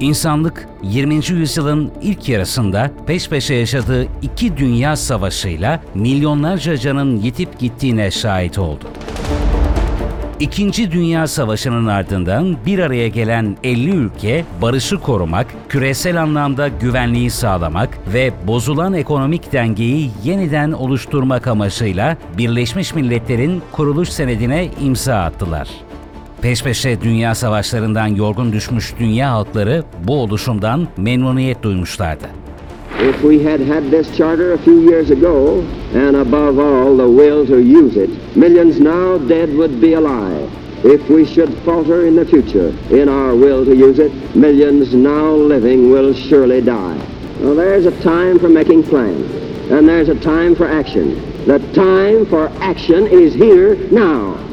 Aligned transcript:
İnsanlık 0.00 0.68
20. 0.82 1.14
yüzyılın 1.14 1.92
ilk 2.02 2.28
yarısında 2.28 2.90
peş 3.06 3.28
peşe 3.28 3.54
yaşadığı 3.54 4.06
iki 4.22 4.56
dünya 4.56 4.96
savaşıyla 4.96 5.82
milyonlarca 5.94 6.76
canın 6.76 7.16
yitip 7.16 7.58
gittiğine 7.58 8.10
şahit 8.10 8.58
oldu. 8.58 8.84
İkinci 10.40 10.92
Dünya 10.92 11.26
Savaşı'nın 11.26 11.86
ardından 11.86 12.56
bir 12.66 12.78
araya 12.78 13.08
gelen 13.08 13.56
50 13.64 13.90
ülke 13.90 14.44
barışı 14.62 14.98
korumak, 14.98 15.46
küresel 15.68 16.22
anlamda 16.22 16.68
güvenliği 16.68 17.30
sağlamak 17.30 17.98
ve 18.12 18.32
bozulan 18.46 18.92
ekonomik 18.94 19.52
dengeyi 19.52 20.10
yeniden 20.24 20.72
oluşturmak 20.72 21.46
amacıyla 21.46 22.16
Birleşmiş 22.38 22.94
Milletler'in 22.94 23.62
kuruluş 23.72 24.08
senedine 24.08 24.68
imza 24.80 25.16
attılar. 25.16 25.68
Peş 26.42 26.62
peşe 26.62 27.00
dünya 27.00 27.34
savaşlarından 27.34 28.06
yorgun 28.06 28.52
düşmüş 28.52 28.94
dünya 29.00 29.30
halkları 29.30 29.84
bu 30.04 30.16
oluşumdan 30.22 30.88
memnuniyet 30.96 31.62
duymuşlardı. 31.62 32.24
If 33.08 33.20
we 33.22 33.44
had 33.44 33.60
had 33.60 33.90
this 33.90 34.16
charter 34.16 34.52
a 34.52 34.56
few 34.56 34.90
years 34.90 35.10
ago, 35.10 35.62
and 35.94 36.14
above 36.14 36.58
all 36.58 36.96
the 36.96 37.06
will 37.06 37.46
to 37.46 37.58
use 37.58 38.04
it, 38.04 38.10
millions 38.36 38.78
now 38.78 39.28
dead 39.28 39.48
would 39.48 39.82
be 39.82 39.96
alive. 39.96 40.48
If 40.84 41.00
we 41.08 41.24
should 41.24 41.52
falter 41.64 42.06
in 42.06 42.16
the 42.16 42.24
future 42.24 42.72
in 42.90 43.08
our 43.08 43.34
will 43.34 43.64
to 43.64 43.74
use 43.74 43.98
it, 43.98 44.12
millions 44.34 44.94
now 44.94 45.48
living 45.48 45.90
will 45.90 46.14
surely 46.14 46.60
die. 46.60 46.98
Well, 47.40 47.54
there's 47.54 47.86
a 47.86 48.02
time 48.02 48.38
for 48.38 48.48
making 48.48 48.82
plans, 48.82 49.30
and 49.70 49.88
there's 49.88 50.08
a 50.08 50.20
time 50.20 50.54
for 50.54 50.66
action. 50.66 51.20
The 51.46 51.58
time 51.74 52.26
for 52.26 52.50
action 52.60 53.06
is 53.06 53.34
here 53.34 53.76
now. 53.90 54.45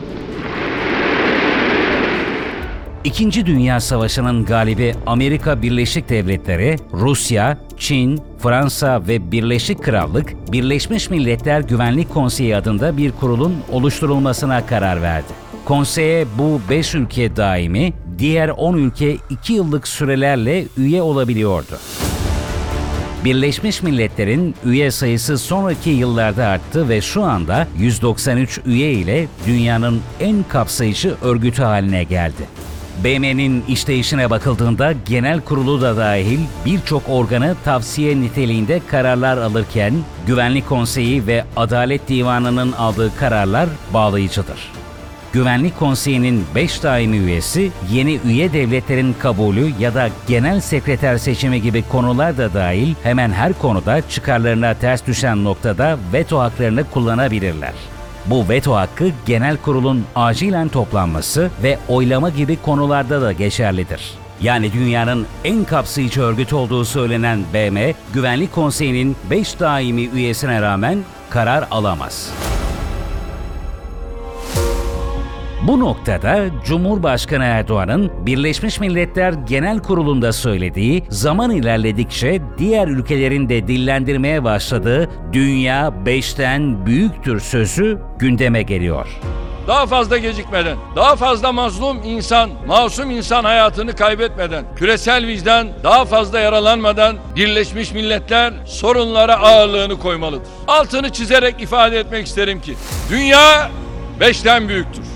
İkinci 3.03 3.45
Dünya 3.45 3.79
Savaşı'nın 3.79 4.45
galibi 4.45 4.95
Amerika 5.05 5.61
Birleşik 5.61 6.09
Devletleri, 6.09 6.75
Rusya, 6.93 7.57
Çin, 7.77 8.21
Fransa 8.39 9.07
ve 9.07 9.31
Birleşik 9.31 9.83
Krallık, 9.83 10.51
Birleşmiş 10.51 11.09
Milletler 11.09 11.61
Güvenlik 11.61 12.13
Konseyi 12.13 12.55
adında 12.55 12.97
bir 12.97 13.11
kurulun 13.11 13.55
oluşturulmasına 13.71 14.65
karar 14.65 15.01
verdi. 15.01 15.27
Konseye 15.65 16.25
bu 16.37 16.61
5 16.69 16.95
ülke 16.95 17.35
daimi, 17.35 17.93
diğer 18.17 18.49
10 18.49 18.77
ülke 18.77 19.17
2 19.29 19.53
yıllık 19.53 19.87
sürelerle 19.87 20.65
üye 20.77 21.01
olabiliyordu. 21.01 21.77
Birleşmiş 23.25 23.83
Milletler'in 23.83 24.55
üye 24.65 24.91
sayısı 24.91 25.37
sonraki 25.37 25.89
yıllarda 25.89 26.47
arttı 26.47 26.89
ve 26.89 27.01
şu 27.01 27.23
anda 27.23 27.67
193 27.77 28.59
üye 28.65 28.91
ile 28.91 29.27
dünyanın 29.47 30.01
en 30.19 30.43
kapsayıcı 30.49 31.15
örgütü 31.21 31.63
haline 31.63 32.03
geldi. 32.03 32.43
BM'nin 33.03 33.63
işleyişine 33.67 34.29
bakıldığında 34.29 34.93
genel 35.05 35.41
kurulu 35.41 35.81
da 35.81 35.97
dahil 35.97 36.39
birçok 36.65 37.03
organı 37.09 37.55
tavsiye 37.65 38.21
niteliğinde 38.21 38.81
kararlar 38.87 39.37
alırken 39.37 39.93
Güvenlik 40.27 40.69
Konseyi 40.69 41.27
ve 41.27 41.45
Adalet 41.55 42.09
Divanı'nın 42.09 42.71
aldığı 42.71 43.15
kararlar 43.15 43.69
bağlayıcıdır. 43.93 44.71
Güvenlik 45.33 45.79
Konseyi'nin 45.79 46.45
5 46.55 46.83
daimi 46.83 47.17
üyesi, 47.17 47.71
yeni 47.91 48.19
üye 48.25 48.53
devletlerin 48.53 49.15
kabulü 49.19 49.71
ya 49.79 49.93
da 49.93 50.09
genel 50.27 50.59
sekreter 50.59 51.17
seçimi 51.17 51.61
gibi 51.61 51.83
konular 51.91 52.37
da 52.37 52.53
dahil 52.53 52.93
hemen 53.03 53.31
her 53.31 53.53
konuda 53.53 54.09
çıkarlarına 54.09 54.73
ters 54.73 55.07
düşen 55.07 55.43
noktada 55.43 55.97
veto 56.13 56.39
haklarını 56.39 56.83
kullanabilirler. 56.89 57.73
Bu 58.25 58.49
veto 58.49 58.73
hakkı 58.73 59.09
genel 59.25 59.57
kurulun 59.57 60.05
acilen 60.15 60.67
toplanması 60.69 61.49
ve 61.63 61.77
oylama 61.87 62.29
gibi 62.29 62.57
konularda 62.61 63.21
da 63.21 63.31
geçerlidir. 63.31 64.13
Yani 64.41 64.73
dünyanın 64.73 65.25
en 65.43 65.63
kapsayıcı 65.63 66.21
örgüt 66.21 66.53
olduğu 66.53 66.85
söylenen 66.85 67.43
BM, 67.53 67.93
Güvenlik 68.13 68.51
Konseyi'nin 68.51 69.15
5 69.29 69.59
daimi 69.59 70.01
üyesine 70.01 70.61
rağmen 70.61 71.03
karar 71.29 71.67
alamaz. 71.71 72.33
Bu 75.67 75.79
noktada 75.79 76.45
Cumhurbaşkanı 76.65 77.43
Erdoğan'ın 77.43 78.25
Birleşmiş 78.25 78.79
Milletler 78.79 79.33
Genel 79.33 79.79
Kurulu'nda 79.79 80.33
söylediği 80.33 81.03
zaman 81.09 81.51
ilerledikçe 81.51 82.41
diğer 82.57 82.87
ülkelerin 82.87 83.49
de 83.49 83.67
dillendirmeye 83.67 84.43
başladığı 84.43 85.09
dünya 85.33 86.05
beşten 86.05 86.85
büyüktür 86.85 87.39
sözü 87.39 87.99
gündeme 88.19 88.61
geliyor. 88.61 89.07
Daha 89.67 89.85
fazla 89.85 90.17
gecikmeden, 90.17 90.77
daha 90.95 91.15
fazla 91.15 91.51
mazlum 91.51 91.97
insan, 92.03 92.49
masum 92.67 93.11
insan 93.11 93.43
hayatını 93.43 93.95
kaybetmeden, 93.95 94.65
küresel 94.75 95.27
vicdan 95.27 95.67
daha 95.83 96.05
fazla 96.05 96.39
yaralanmadan 96.39 97.15
Birleşmiş 97.35 97.91
Milletler 97.91 98.53
sorunlara 98.65 99.35
ağırlığını 99.35 99.99
koymalıdır. 99.99 100.47
Altını 100.67 101.09
çizerek 101.09 101.61
ifade 101.61 101.99
etmek 101.99 102.27
isterim 102.27 102.61
ki 102.61 102.75
dünya 103.09 103.71
beşten 104.19 104.69
büyüktür. 104.69 105.12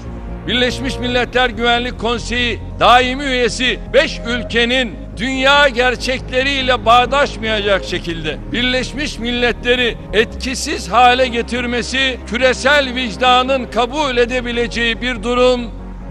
Birleşmiş 0.48 1.00
Milletler 1.00 1.50
Güvenlik 1.50 2.00
Konseyi 2.00 2.60
daimi 2.80 3.24
üyesi 3.24 3.80
5 3.94 4.22
ülkenin 4.28 4.96
dünya 5.18 5.68
gerçekleriyle 5.70 6.86
bağdaşmayacak 6.86 7.86
şekilde 7.86 8.38
Birleşmiş 8.52 9.20
Milletleri 9.20 9.98
etkisiz 10.14 10.92
hale 10.92 11.28
getirmesi 11.28 12.20
küresel 12.28 12.96
vicdanın 12.96 13.66
kabul 13.66 14.18
edebileceği 14.18 15.02
bir 15.02 15.24
durum 15.24 15.62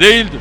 değildir. 0.01 0.41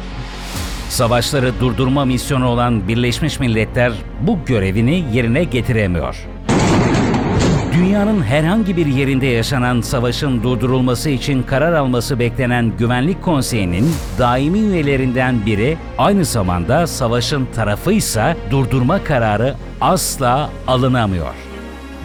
Savaşları 0.89 1.59
durdurma 1.59 2.05
misyonu 2.05 2.47
olan 2.47 2.87
Birleşmiş 2.87 3.39
Milletler 3.39 3.91
bu 4.21 4.45
görevini 4.45 5.03
yerine 5.13 5.43
getiremiyor. 5.43 6.34
Dünyanın 7.77 8.23
herhangi 8.23 8.77
bir 8.77 8.85
yerinde 8.85 9.25
yaşanan 9.25 9.81
savaşın 9.81 10.43
durdurulması 10.43 11.09
için 11.09 11.43
karar 11.43 11.73
alması 11.73 12.19
beklenen 12.19 12.71
Güvenlik 12.77 13.23
Konseyi'nin 13.23 13.91
daimi 14.19 14.59
üyelerinden 14.59 15.45
biri 15.45 15.77
aynı 15.97 16.25
zamanda 16.25 16.87
savaşın 16.87 17.47
tarafıysa 17.55 18.35
durdurma 18.51 19.03
kararı 19.03 19.55
asla 19.81 20.49
alınamıyor. 20.67 21.33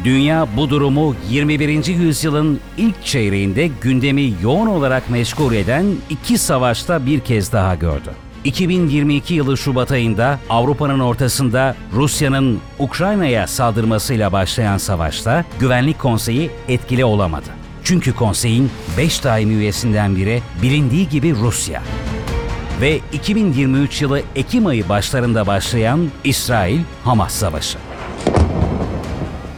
Dünya 0.05 0.47
bu 0.57 0.71
durumu 0.71 1.15
21. 1.31 1.87
yüzyılın 1.87 2.61
ilk 2.77 3.05
çeyreğinde 3.05 3.71
gündemi 3.81 4.33
yoğun 4.43 4.67
olarak 4.67 5.11
meşgul 5.11 5.53
eden 5.53 5.87
iki 6.11 6.39
savaşta 6.39 7.07
bir 7.07 7.21
kez 7.21 7.53
daha 7.53 7.75
gördü. 7.75 8.11
2022 8.45 9.35
yılı 9.35 9.57
Şubat 9.57 9.91
ayında 9.93 10.39
Avrupa'nın 10.51 11.01
ortasında 11.01 11.77
Rusya'nın 11.93 12.61
Ukrayna'ya 12.79 13.47
saldırmasıyla 13.47 14.33
başlayan 14.33 14.79
savaşta 14.79 15.45
Güvenlik 15.61 15.99
Konseyi 15.99 16.51
etkili 16.69 17.05
olamadı. 17.05 17.49
Çünkü 17.85 18.15
konseyin 18.15 18.71
5 18.99 19.25
daimi 19.25 19.55
üyesinden 19.55 20.17
biri 20.17 20.43
bilindiği 20.63 21.09
gibi 21.09 21.35
Rusya. 21.35 21.83
Ve 22.81 23.01
2023 23.13 24.03
yılı 24.03 24.23
Ekim 24.37 24.67
ayı 24.67 24.89
başlarında 24.89 25.47
başlayan 25.47 26.11
İsrail-Hamas 26.25 27.33
savaşı. 27.33 27.79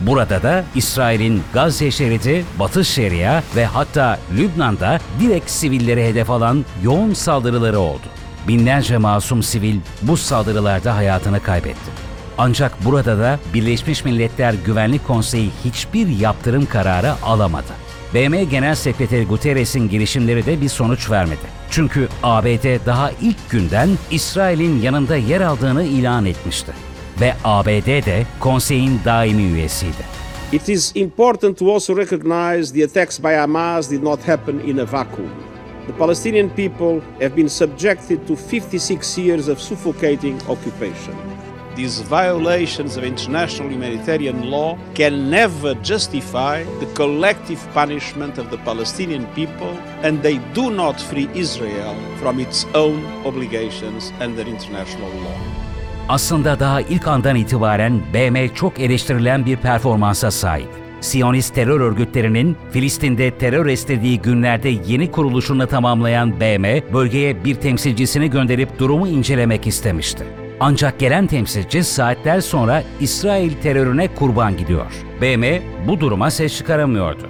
Burada 0.00 0.43
da 0.43 0.64
İsrail'in 0.75 1.43
Gazze 1.53 1.91
şeridi, 1.91 2.44
Batı 2.59 2.84
Şeria 2.84 3.43
ve 3.56 3.66
hatta 3.66 4.19
Lübnan'da 4.37 5.00
direkt 5.20 5.50
sivilleri 5.50 6.04
hedef 6.04 6.31
alan 6.31 6.64
yoğun 6.82 7.14
saldırıları 7.14 7.78
oldu. 7.78 8.12
Binlerce 8.48 8.98
masum 8.98 9.42
sivil 9.42 9.76
bu 10.03 10.16
saldırılarda 10.16 10.97
hayatını 10.97 11.42
kaybetti. 11.42 11.91
Ancak 12.38 12.84
burada 12.84 13.19
da 13.19 13.38
Birleşmiş 13.54 14.04
Milletler 14.04 14.54
Güvenlik 14.66 15.06
Konseyi 15.06 15.50
hiçbir 15.64 16.08
yaptırım 16.08 16.66
kararı 16.66 17.12
alamadı. 17.22 17.72
BM 18.14 18.44
Genel 18.44 18.75
Sekreteri 18.75 19.26
Guterres'in 19.26 19.88
girişimleri 19.88 20.47
de 20.47 20.60
bir 20.60 20.69
sonuç 20.69 21.10
vermedi. 21.10 21.62
Çünkü 21.70 22.08
ABD 22.22 22.86
daha 22.86 23.10
ilk 23.10 23.50
günden 23.50 23.88
İsrail'in 24.10 24.82
yanında 24.82 25.17
yer 25.17 25.40
aldığını 25.40 25.84
ilan 25.84 26.26
etmişti. 26.26 26.72
Ve 27.20 27.34
ABD 27.44 28.06
de 28.06 28.26
konseyin 28.40 29.00
daimi 29.05 29.43
üyesiydi. 29.43 30.22
It 30.52 30.69
is 30.69 30.93
important 30.94 31.58
to 31.58 31.75
also 31.75 31.96
recognize 31.96 32.75
the 32.75 32.84
attacks 32.84 33.20
by 33.20 33.34
Hamas 33.34 33.90
did 33.90 34.02
not 34.02 34.28
happen 34.28 34.58
in 34.58 34.78
a 34.78 34.93
vacuum. 34.93 35.51
The 35.87 35.93
Palestinian 35.94 36.49
people 36.50 37.00
have 37.20 37.34
been 37.34 37.49
subjected 37.49 38.26
to 38.29 38.37
56 38.37 39.19
years 39.19 39.49
of 39.49 39.61
suffocating 39.61 40.40
occupation. 40.49 41.17
These 41.75 42.02
violations 42.02 42.96
of 42.96 43.05
international 43.05 43.69
humanitarian 43.69 44.50
law 44.50 44.79
can 44.94 45.31
never 45.31 45.75
justify 45.82 46.62
the 46.81 46.87
collective 46.94 47.58
punishment 47.75 48.38
of 48.38 48.50
the 48.50 48.58
Palestinian 48.58 49.26
people, 49.34 49.76
and 50.02 50.23
they 50.23 50.38
do 50.55 50.70
not 50.70 51.00
free 51.00 51.29
Israel 51.34 51.96
from 52.20 52.38
its 52.38 52.67
own 52.75 53.05
obligations 53.25 54.12
under 54.20 54.43
international 54.43 55.11
law. 55.25 55.38
Aslında 56.08 56.61
daha 56.61 56.81
ilk 56.81 57.06
andan 57.08 57.37
itibaren 57.37 58.02
BM 58.14 58.55
çok 58.55 58.81
eleştirilen 58.81 59.46
bir 59.46 59.56
performansa 59.56 60.31
sahip. 60.31 60.81
Siyonist 61.02 61.54
terör 61.54 61.81
örgütlerinin 61.81 62.56
Filistin'de 62.70 63.31
terör 63.31 63.66
estirdiği 63.66 64.20
günlerde 64.20 64.69
yeni 64.87 65.10
kuruluşunu 65.10 65.66
tamamlayan 65.66 66.40
BM, 66.40 66.93
bölgeye 66.93 67.44
bir 67.44 67.54
temsilcisini 67.54 68.31
gönderip 68.31 68.78
durumu 68.78 69.08
incelemek 69.08 69.66
istemişti. 69.66 70.25
Ancak 70.60 70.99
gelen 70.99 71.26
temsilci 71.26 71.84
saatler 71.84 72.40
sonra 72.40 72.82
İsrail 73.00 73.52
terörüne 73.52 74.14
kurban 74.14 74.56
gidiyor. 74.56 74.93
BM 75.20 75.62
bu 75.87 76.00
duruma 76.00 76.31
ses 76.31 76.56
çıkaramıyordu. 76.56 77.26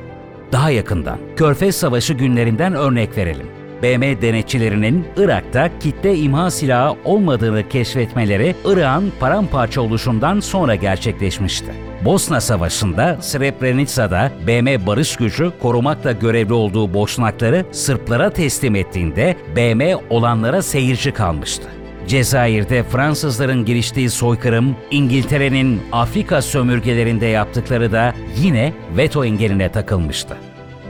Daha 0.53 0.71
yakından, 0.71 1.19
Körfez 1.37 1.77
Savaşı 1.77 2.15
günlerinden 2.15 2.75
örnek 2.75 3.17
verelim. 3.17 3.47
BM 3.83 4.23
denetçilerinin 4.23 5.05
Irak'ta 5.17 5.79
kitle 5.79 6.17
imha 6.17 6.51
silahı 6.51 6.97
olmadığını 7.05 7.69
keşfetmeleri 7.69 8.55
Irak'ın 8.65 9.13
paramparça 9.21 9.81
oluşundan 9.81 10.41
sonra 10.41 10.75
gerçekleşmişti. 10.75 11.92
Bosna 12.05 12.41
Savaşı'nda 12.41 13.17
Srebrenica'da 13.21 14.33
BM 14.47 14.87
barış 14.87 15.17
gücü 15.17 15.53
korumakla 15.63 16.13
görevli 16.13 16.53
olduğu 16.53 16.95
Boşnakları 16.95 17.65
Sırplara 17.73 18.31
teslim 18.31 18.75
ettiğinde 18.75 19.37
BM 19.57 19.97
olanlara 20.11 20.63
seyirci 20.63 21.13
kalmıştı. 21.13 21.69
Cezayir'de 22.07 22.83
Fransızların 22.83 23.65
giriştiği 23.65 24.11
soykırım, 24.11 24.77
İngiltere'nin 24.91 25.83
Afrika 25.93 26.43
sömürgelerinde 26.43 27.27
yaptıkları 27.27 27.93
da 27.93 28.15
yine 28.37 28.73
veto 28.97 29.25
engeline 29.25 29.73
takılmıştı. 29.73 30.37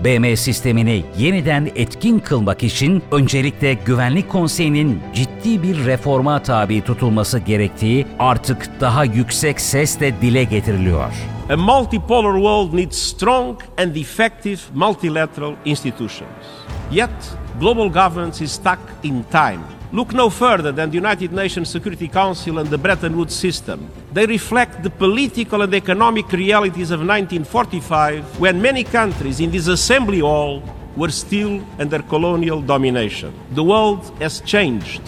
BM 0.05 0.37
sistemini 0.37 1.05
yeniden 1.19 1.71
etkin 1.77 2.19
kılmak 2.19 2.63
için 2.63 3.03
öncelikle 3.13 3.75
Güvenlik 3.75 4.31
Konseyi'nin 4.31 5.03
ciddi 5.15 5.63
bir 5.63 5.85
reforma 5.85 6.43
tabi 6.43 6.81
tutulması 6.81 7.39
gerektiği 7.39 8.07
artık 8.19 8.81
daha 8.81 9.05
yüksek 9.05 9.61
sesle 9.61 10.21
dile 10.21 10.45
getiriliyor. 10.45 11.13
A 11.51 11.57
multipolar 11.57 12.35
world 12.35 12.77
needs 12.77 12.99
strong 12.99 13.61
and 13.79 13.97
effective 13.97 14.59
multilateral 14.75 15.55
institutions. 15.65 16.47
Yet, 16.93 17.11
global 17.61 17.89
governance 17.89 18.45
is 18.45 18.53
stuck 18.53 18.79
in 19.03 19.25
time. 19.33 19.82
Look 19.93 20.15
no 20.15 20.31
further 20.31 20.73
than 20.73 20.89
the 20.89 20.95
United 20.95 21.33
Nations 21.33 21.69
Security 21.69 22.09
Council 22.09 22.59
and 22.59 22.71
the 22.71 22.79
Bretton 22.79 23.15
Woods 23.15 23.35
system. 23.35 23.91
They 24.11 24.25
reflect 24.25 24.83
the 24.83 24.89
political 24.89 25.61
and 25.61 25.75
economic 25.75 26.33
realities 26.33 26.91
of 26.91 27.01
1945 27.01 28.41
when 28.41 28.63
many 28.63 28.85
countries 28.85 29.39
in 29.39 29.51
this 29.51 29.67
assembly 29.67 30.21
hall 30.21 30.63
were 30.97 31.11
still 31.11 31.63
under 31.79 31.99
colonial 32.01 32.63
domination. 32.63 33.35
The 33.51 33.63
world 33.63 34.11
has 34.19 34.41
changed. 34.41 35.03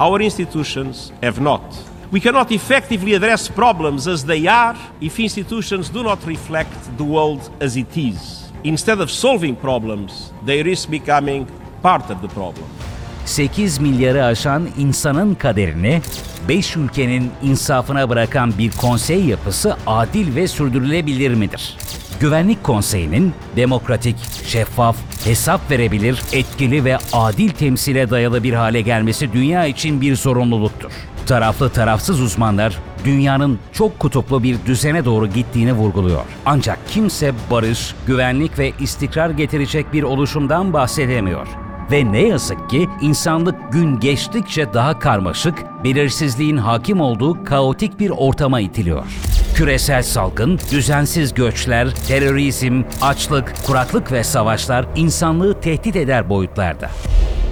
Our 0.00 0.22
institutions 0.22 1.12
have 1.22 1.38
not. 1.38 1.62
We 2.10 2.20
cannot 2.20 2.50
effectively 2.50 3.12
address 3.12 3.46
problems 3.46 4.08
as 4.08 4.24
they 4.24 4.46
are 4.46 4.74
if 5.02 5.20
institutions 5.20 5.90
do 5.90 6.02
not 6.02 6.24
reflect 6.24 6.96
the 6.96 7.04
world 7.04 7.50
as 7.60 7.76
it 7.76 7.94
is. 7.94 8.50
Instead 8.64 9.02
of 9.02 9.10
solving 9.10 9.54
problems, 9.54 10.32
they 10.46 10.62
risk 10.62 10.88
becoming 10.88 11.46
part 11.82 12.08
of 12.08 12.22
the 12.22 12.28
problem. 12.28 12.79
8 13.24 13.78
milyarı 13.78 14.24
aşan 14.24 14.68
insanın 14.78 15.34
kaderini 15.34 16.02
5 16.48 16.76
ülkenin 16.76 17.30
insafına 17.42 18.08
bırakan 18.08 18.52
bir 18.58 18.70
konsey 18.70 19.24
yapısı 19.24 19.76
adil 19.86 20.36
ve 20.36 20.48
sürdürülebilir 20.48 21.34
midir? 21.34 21.76
Güvenlik 22.20 22.64
Konseyi'nin 22.64 23.32
demokratik, 23.56 24.16
şeffaf, 24.46 24.96
hesap 25.24 25.70
verebilir, 25.70 26.22
etkili 26.32 26.84
ve 26.84 26.98
adil 27.12 27.50
temsile 27.50 28.10
dayalı 28.10 28.42
bir 28.42 28.52
hale 28.52 28.80
gelmesi 28.80 29.32
dünya 29.32 29.66
için 29.66 30.00
bir 30.00 30.16
sorumluluktur. 30.16 30.90
Taraflı 31.26 31.70
tarafsız 31.70 32.20
uzmanlar 32.20 32.78
dünyanın 33.04 33.58
çok 33.72 33.98
kutuplu 33.98 34.42
bir 34.42 34.56
düzene 34.66 35.04
doğru 35.04 35.26
gittiğini 35.26 35.72
vurguluyor. 35.72 36.24
Ancak 36.46 36.78
kimse 36.88 37.32
barış, 37.50 37.94
güvenlik 38.06 38.58
ve 38.58 38.72
istikrar 38.80 39.30
getirecek 39.30 39.92
bir 39.92 40.02
oluşumdan 40.02 40.72
bahsedemiyor. 40.72 41.69
Ve 41.90 42.12
ne 42.12 42.22
yazık 42.26 42.70
ki 42.70 42.88
insanlık 43.00 43.72
gün 43.72 44.00
geçtikçe 44.00 44.74
daha 44.74 44.98
karmaşık, 44.98 45.84
belirsizliğin 45.84 46.56
hakim 46.56 47.00
olduğu 47.00 47.44
kaotik 47.44 48.00
bir 48.00 48.10
ortama 48.10 48.60
itiliyor. 48.60 49.06
Küresel 49.54 50.02
salgın, 50.02 50.58
düzensiz 50.72 51.34
göçler, 51.34 51.94
terörizm, 52.08 52.82
açlık, 53.02 53.54
kuraklık 53.66 54.12
ve 54.12 54.24
savaşlar 54.24 54.86
insanlığı 54.96 55.60
tehdit 55.60 55.96
eder 55.96 56.28
boyutlarda. 56.28 56.90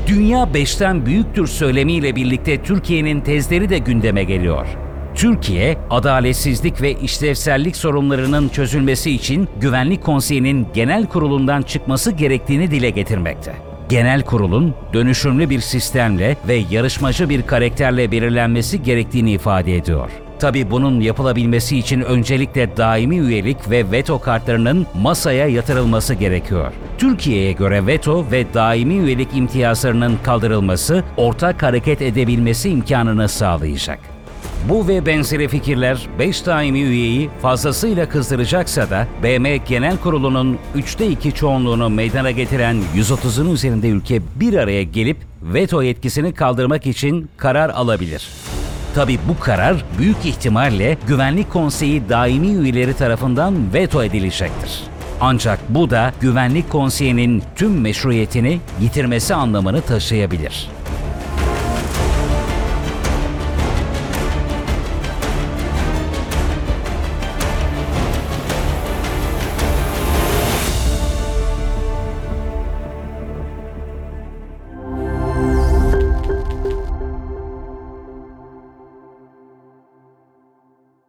Dünya 0.06 0.54
beşten 0.54 1.06
büyüktür 1.06 1.46
söylemiyle 1.46 2.16
birlikte 2.16 2.62
Türkiye'nin 2.62 3.20
tezleri 3.20 3.68
de 3.68 3.78
gündeme 3.78 4.24
geliyor. 4.24 4.66
Türkiye, 5.14 5.78
adaletsizlik 5.90 6.82
ve 6.82 6.92
işlevsellik 6.92 7.76
sorunlarının 7.76 8.48
çözülmesi 8.48 9.10
için 9.10 9.48
Güvenlik 9.60 10.04
Konseyi'nin 10.04 10.66
genel 10.74 11.06
kurulundan 11.06 11.62
çıkması 11.62 12.10
gerektiğini 12.10 12.70
dile 12.70 12.90
getirmekte. 12.90 13.67
Genel 13.88 14.22
kurulun 14.22 14.74
dönüşümlü 14.92 15.50
bir 15.50 15.60
sistemle 15.60 16.36
ve 16.48 16.54
yarışmacı 16.70 17.28
bir 17.28 17.42
karakterle 17.42 18.10
belirlenmesi 18.10 18.82
gerektiğini 18.82 19.32
ifade 19.32 19.76
ediyor. 19.76 20.10
Tabi 20.38 20.70
bunun 20.70 21.00
yapılabilmesi 21.00 21.78
için 21.78 22.00
öncelikle 22.00 22.76
daimi 22.76 23.18
üyelik 23.18 23.70
ve 23.70 23.90
veto 23.90 24.20
kartlarının 24.20 24.86
masaya 24.94 25.46
yatırılması 25.46 26.14
gerekiyor. 26.14 26.72
Türkiye'ye 26.98 27.52
göre 27.52 27.86
veto 27.86 28.26
ve 28.30 28.54
daimi 28.54 28.94
üyelik 28.94 29.28
imtiyazlarının 29.34 30.18
kaldırılması 30.22 31.04
ortak 31.16 31.62
hareket 31.62 32.02
edebilmesi 32.02 32.70
imkanını 32.70 33.28
sağlayacak. 33.28 34.17
Bu 34.64 34.88
ve 34.88 35.06
benzeri 35.06 35.48
fikirler 35.48 36.06
5 36.18 36.46
daimi 36.46 36.80
üyeyi 36.80 37.30
fazlasıyla 37.42 38.08
kızdıracaksa 38.08 38.90
da 38.90 39.06
BM 39.22 39.56
Genel 39.56 39.96
Kurulu'nun 39.96 40.58
3'te 40.76 41.06
2 41.06 41.32
çoğunluğunu 41.32 41.90
meydana 41.90 42.30
getiren 42.30 42.76
130'un 42.96 43.54
üzerinde 43.54 43.88
ülke 43.88 44.22
bir 44.36 44.54
araya 44.54 44.82
gelip 44.82 45.16
veto 45.42 45.82
yetkisini 45.82 46.34
kaldırmak 46.34 46.86
için 46.86 47.30
karar 47.36 47.70
alabilir. 47.70 48.28
Tabi 48.94 49.18
bu 49.28 49.40
karar 49.40 49.84
büyük 49.98 50.24
ihtimalle 50.24 50.96
Güvenlik 51.06 51.50
Konseyi 51.50 52.08
daimi 52.08 52.48
üyeleri 52.48 52.94
tarafından 52.94 53.74
veto 53.74 54.04
edilecektir. 54.04 54.82
Ancak 55.20 55.58
bu 55.68 55.90
da 55.90 56.12
Güvenlik 56.20 56.70
Konseyi'nin 56.70 57.42
tüm 57.56 57.80
meşruiyetini 57.80 58.60
yitirmesi 58.80 59.34
anlamını 59.34 59.80
taşıyabilir. 59.80 60.68